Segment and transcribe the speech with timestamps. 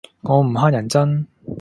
[0.21, 1.27] 我唔乞人憎